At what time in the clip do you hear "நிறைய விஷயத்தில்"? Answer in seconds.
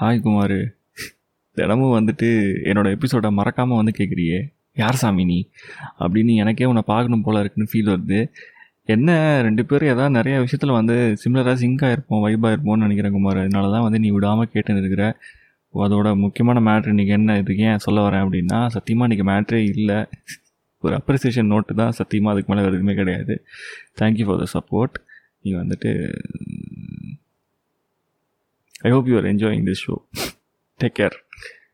10.10-10.70